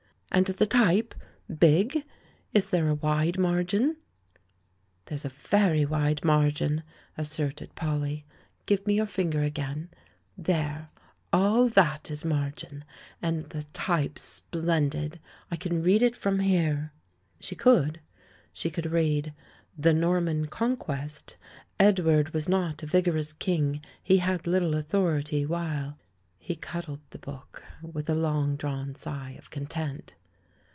"And 0.33 0.45
the 0.45 0.65
type— 0.65 1.13
big? 1.59 2.05
Is 2.53 2.69
there 2.69 2.87
a 2.87 2.95
wide 2.95 3.37
mar 3.37 3.65
gm? 3.65 3.97
"There's 5.07 5.25
a 5.25 5.29
very 5.29 5.83
wide 5.85 6.23
margin," 6.23 6.83
asserted 7.17 7.75
Polly. 7.75 8.23
"Give 8.65 8.87
me 8.87 8.93
your 8.93 9.05
finger 9.07 9.43
again— 9.43 9.89
there, 10.47 10.89
all 11.33 11.67
that 11.67 12.09
is 12.09 12.23
margin. 12.23 12.85
And 13.21 13.49
the 13.49 13.63
type's 13.73 14.21
splendid! 14.21 15.19
I 15.51 15.57
can 15.57 15.83
read 15.83 16.01
it 16.01 16.15
from 16.15 16.39
here." 16.39 16.93
She 17.41 17.57
could; 17.57 17.99
she 18.53 18.69
could 18.69 18.85
read: 18.89 19.33
"The 19.77 19.93
Norman 19.93 20.47
Conquest. 20.47 21.35
Edward 21.77 22.33
was 22.33 22.47
not 22.47 22.83
a 22.83 22.87
vigorous 22.87 23.33
king; 23.33 23.81
he 24.01 24.19
had 24.19 24.47
little 24.47 24.75
authority, 24.75 25.45
while" 25.45 25.97
He 26.39 26.55
cuddled 26.55 27.01
the 27.09 27.19
book, 27.19 27.65
with 27.81 28.09
a 28.09 28.15
long 28.15 28.55
drawn 28.55 28.95
sigh 28.95 29.31
of 29.37 29.49
content. 29.49 30.15